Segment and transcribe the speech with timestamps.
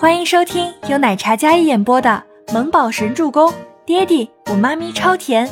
[0.00, 2.22] 欢迎收听由奶茶嘉一演播的
[2.54, 3.50] 《萌宝神助攻》，
[3.84, 5.50] 爹地我妈咪超甜，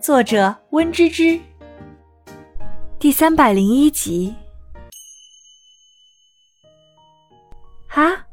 [0.00, 1.36] 作者温芝芝。
[3.00, 4.32] 第三百零一集。
[7.88, 8.24] 啊！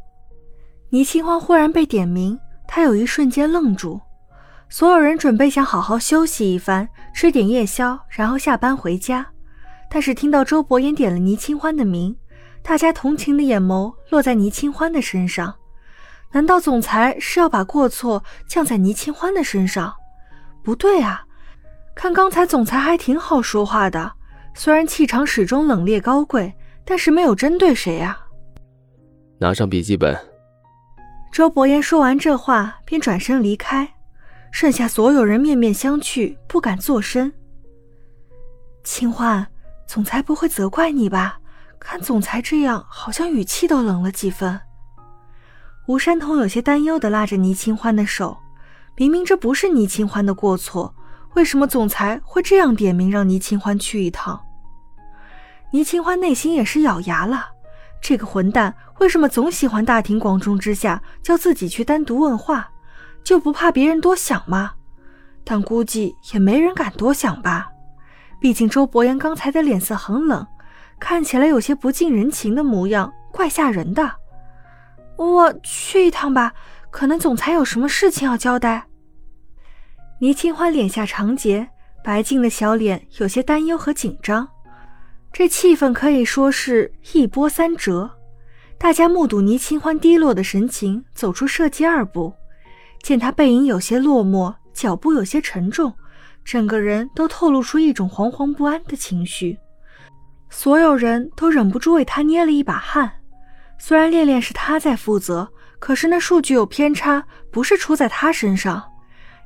[0.91, 4.00] 倪清欢忽然被点名，他有一瞬间愣住。
[4.70, 9.25] 所有人准备想好好休息一番，吃点夜宵，然后下班回家。
[9.89, 12.16] 但是听到周伯言点了倪清欢的名。
[12.70, 15.55] 大家同情的眼眸落在倪清欢的身上，
[16.32, 19.91] 难道总裁是要把过错降在倪清欢的身上？
[20.61, 21.25] 不对啊，
[21.96, 24.11] 看刚才总裁还挺好说话的，
[24.54, 26.54] 虽然气场始终冷冽高贵，
[26.86, 28.24] 但是没有针对谁啊。
[29.39, 30.15] 拿上笔记本。
[31.32, 33.95] 周伯言说完这话，便转身离开，
[34.52, 37.33] 剩下所有人面面相觑，不敢作声。
[38.83, 39.47] 清欢，
[39.88, 41.39] 总裁不会责怪你吧？
[41.80, 44.59] 看总裁这样，好像语气都冷了几分。
[45.88, 48.38] 吴山童有些担忧的拉着倪清欢的手，
[48.95, 50.94] 明明这不是倪清欢的过错，
[51.35, 54.39] 为什么总裁会这样点名让倪清欢去一趟？
[55.72, 57.47] 倪清欢内心也是咬牙了，
[58.02, 62.69] 这个混蛋为什么总喜欢大庭广众之下叫自己去单独问话，
[63.23, 64.73] 就不怕别人多想吗？
[65.44, 67.69] 但估计也没人敢多想吧，
[68.39, 70.45] 毕竟周伯言刚才的脸色很冷。
[71.00, 74.11] 看起来有些不近人情的模样，怪吓人的。
[75.16, 76.53] 我去一趟吧，
[76.91, 78.86] 可能总裁有什么事情要交代。
[80.19, 81.69] 倪清欢脸下长睫，
[82.03, 84.47] 白净的小脸有些担忧和紧张。
[85.31, 88.09] 这气氛可以说是一波三折。
[88.78, 92.34] 大家目睹倪清欢低落的神情，走出设计二部，
[93.02, 95.94] 见他背影有些落寞，脚步有些沉重，
[96.44, 99.58] 整个人都透露出一种惶惶不安的情绪。
[100.50, 103.11] 所有人都忍不住为他捏了一把汗。
[103.78, 105.47] 虽然恋恋是他在负责，
[105.80, 108.83] 可是那数据有偏差，不是出在他身上。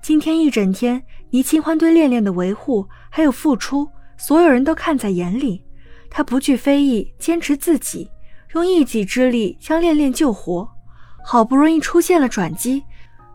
[0.01, 5.63] 今天一整天，倪清欢对恋恋的维护还有付出，所有人都看在眼里。
[6.09, 8.09] 他不惧非议，坚持自己，
[8.53, 10.67] 用一己之力将恋恋救活。
[11.25, 12.83] 好不容易出现了转机，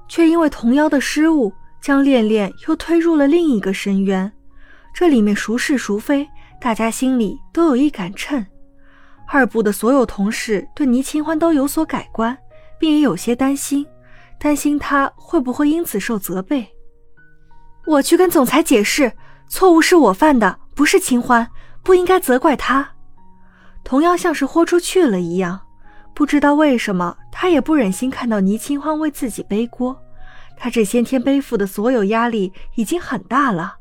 [0.09, 4.31] 却因为童瑶的失误，将恋恋又推入了另一个深渊。
[4.93, 6.29] 这里面孰是孰非？
[6.61, 8.45] 大家心里都有一杆秤，
[9.27, 12.37] 二部的所有同事对倪清欢都有所改观，
[12.79, 13.87] 并也有些担心，
[14.39, 16.69] 担心他会不会因此受责备。
[17.87, 19.13] 我去跟总裁解释，
[19.49, 21.49] 错误是我犯的，不是清欢，
[21.83, 22.87] 不应该责怪他。
[23.85, 25.61] 同样像是豁出去了一样，
[26.13, 29.99] 不知道为什么，他也不忍心看到倪清欢为自己背锅。
[30.57, 33.78] 他这些天背负的所有压力已经很大了。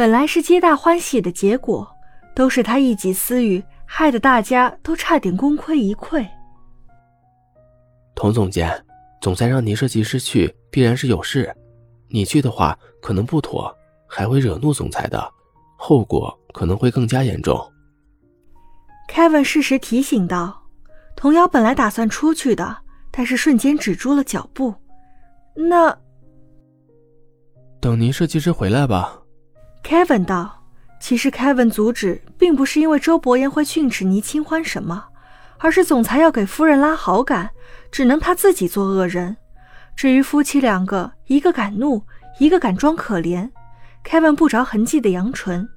[0.00, 1.86] 本来是皆大欢喜的结果，
[2.34, 6.26] 都是他一己私欲，害得大家都差点功亏一篑。
[8.14, 8.82] 童总监，
[9.20, 11.54] 总裁让倪设计师去，必然是有事。
[12.08, 13.70] 你去的话可能不妥，
[14.06, 15.30] 还会惹怒总裁的，
[15.76, 17.60] 后果可能会更加严重。
[19.06, 20.62] Kevin 适时提醒道
[21.14, 22.74] ：“童瑶本来打算出去的，
[23.10, 24.74] 但是瞬间止住了脚步。
[25.54, 25.94] 那
[27.82, 29.14] 等您设计师回来吧。”
[29.82, 30.62] Kevin 道
[31.00, 35.04] ：“其实 Kevin 阻止，并不是因为周伯言会训斥倪清欢什么，
[35.58, 37.50] 而是总裁要给夫人拉好感，
[37.90, 39.36] 只能他自己做恶人。
[39.96, 42.02] 至于夫妻两个，一个敢怒，
[42.38, 43.50] 一个敢装可怜
[44.04, 45.68] ，Kevin 不着痕迹的扬唇。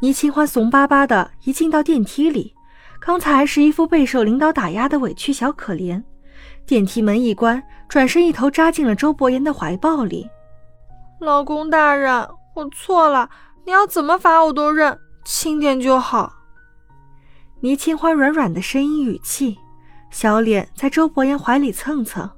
[0.00, 2.54] 倪清欢怂巴巴的一进到电梯里，
[3.00, 6.02] 刚才还是一副备受领导打压的委屈小可怜。
[6.66, 10.28] 电梯门一关，转身一头扎进了周伯言的怀抱里。
[11.20, 13.28] 老公大人。”我错了，
[13.64, 16.32] 你要怎么罚我都认，轻点就好。
[17.60, 19.58] 倪清欢软软的声音语气，
[20.10, 22.30] 小脸在周伯言怀里蹭蹭，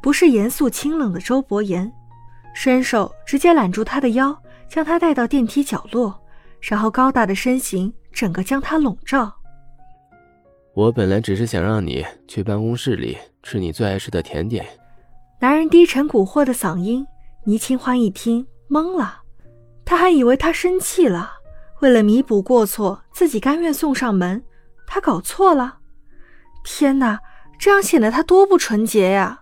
[0.00, 1.90] 不是严肃清冷的周伯言，
[2.54, 4.36] 伸手直接揽住他的腰，
[4.68, 6.22] 将他带到电梯角落，
[6.60, 9.32] 然后高大的身形整个将他笼罩。
[10.74, 14.64] 我本来只是想让你去办公室里吃你最爱吃的甜点。
[15.40, 17.06] 男人低沉蛊惑的嗓音，
[17.44, 19.21] 倪清欢一听懵了。
[19.92, 21.30] 他还以为他生气了，
[21.80, 24.42] 为了弥补过错，自己甘愿送上门。
[24.86, 25.80] 他搞错了，
[26.64, 27.20] 天哪，
[27.58, 29.40] 这样显得他多不纯洁呀！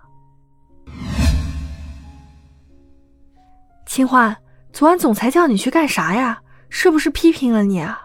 [3.87, 4.37] 清欢，
[4.73, 6.41] 昨晚总裁叫你去干啥呀？
[6.69, 8.03] 是不是批评了你啊？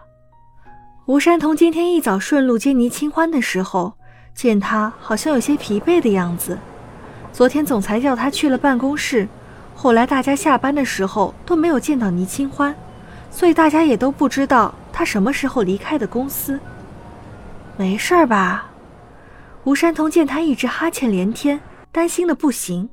[1.06, 3.92] 吴山童今天一早顺路接倪清欢的时候，
[4.36, 6.56] 见他好像有些疲惫的样子。
[7.32, 9.26] 昨天总裁叫他去了办公室。
[9.76, 12.74] 后来大家下班的时候都没有见到倪清欢，
[13.30, 16.58] 所以大家也都不知道他什么时候离开的公司。
[17.76, 18.70] 没事吧？
[19.64, 21.60] 吴山童见他一直哈欠连天，
[21.92, 22.88] 担心的不行。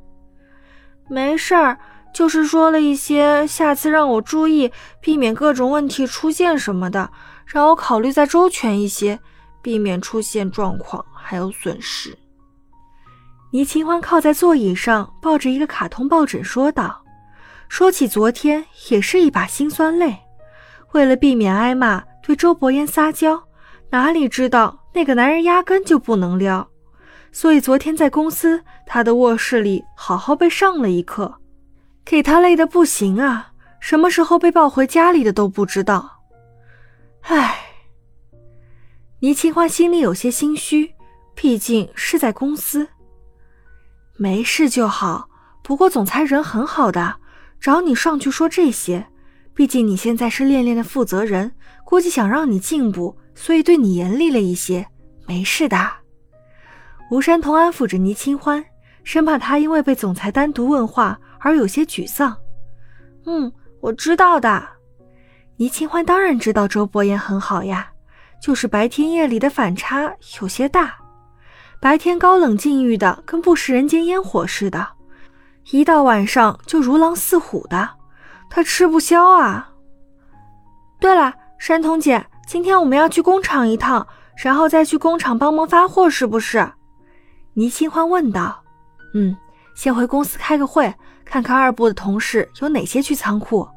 [1.08, 1.80] 没事儿，
[2.14, 7.10] 就是说了一些下次让我注意，避免各种问题出现什么的，
[7.46, 9.20] 让我考虑再周全一些，
[9.62, 12.18] 避免出现状况还有损失。
[13.54, 17.04] 倪清欢靠在座椅上，抱着一个卡通抱枕说道
[17.70, 20.18] ：“说起昨天，也是一把辛酸泪。
[20.94, 23.44] 为了避免挨骂，对周伯言撒娇，
[23.92, 26.68] 哪里知道那个男人压根就不能撩。”
[27.32, 31.36] 所以昨天在公司，他的卧室里好好被上了一课，
[32.04, 33.52] 给他累得不行啊！
[33.80, 36.24] 什么时候被抱回家里的都不知道。
[37.22, 37.56] 唉，
[39.20, 40.96] 倪清欢心里有些心虚，
[41.36, 42.88] 毕竟是在公司。
[44.15, 45.30] 没事就好，
[45.63, 47.15] 不过总裁人很好的，
[47.60, 49.07] 找你上去说这些，
[49.54, 51.51] 毕竟你现在是恋恋的负责人，
[51.83, 54.86] 估计想让你进步，所以对你严厉了一些。
[55.25, 55.77] 没事的。
[57.10, 58.63] 吴山童安抚着倪清欢，
[59.04, 62.36] 生怕他因为被总裁单独问话而有些沮丧。
[63.25, 64.68] 嗯，我知道的。
[65.57, 67.88] 倪清欢当然知道周伯言很好呀，
[68.42, 70.98] 就是白天夜里的反差有些大。
[71.84, 74.88] 白天高冷禁欲的跟不食人间烟火似的，
[75.72, 77.90] 一到晚上就如狼似虎的，
[78.50, 79.70] 他吃不消啊。
[80.98, 84.08] 对了，山童姐，今天我们要去工厂一趟，
[84.38, 86.66] 然后再去工厂帮忙发货，是不是？
[87.56, 88.64] 倪清欢问道
[89.14, 89.36] ：“嗯，
[89.76, 90.96] 先回公司开个会，
[91.26, 93.68] 看看二部的同事有哪些去仓库。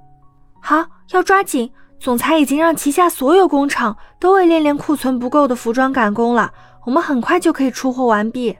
[0.60, 1.68] 好，要抓紧。
[1.98, 6.52] 总裁已经让旗下所有工厂都为练练库存不够的服装赶工了，
[6.86, 8.56] 我们很快就可以出货完毕。”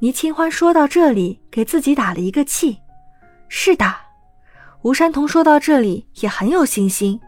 [0.00, 2.78] 倪清欢说到这里，给自己打了一个气。
[3.48, 3.92] 是的，
[4.82, 7.20] 吴山童说到这里也很有信心，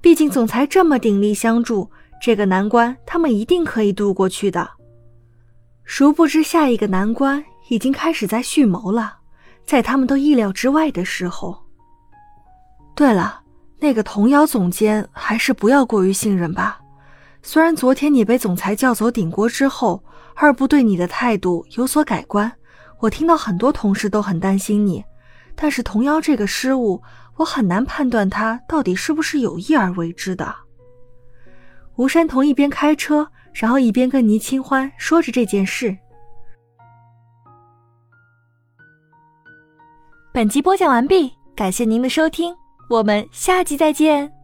[0.00, 1.90] 毕竟总裁这么鼎力相助，
[2.20, 4.70] 这个难关他们一定可以度过去的。
[5.84, 9.16] 殊不知，下一个难关已经开始在蓄谋了，
[9.66, 11.58] 在他们都意料之外的时候。
[12.94, 13.40] 对了，
[13.80, 16.81] 那个童谣总监还是不要过于信任吧。
[17.42, 20.02] 虽然昨天你被总裁叫走顶锅之后，
[20.34, 22.50] 二部对你的态度有所改观，
[23.00, 25.04] 我听到很多同事都很担心你，
[25.54, 27.02] 但是童谣这个失误，
[27.36, 30.54] 我很难判断他到底是不是有意而为之的。
[31.96, 33.28] 吴山童一边开车。
[33.54, 35.94] 然后一边跟倪清欢说着这件事。
[40.32, 42.56] 本集播讲完毕，感谢您的收听，
[42.88, 44.41] 我们下集再见。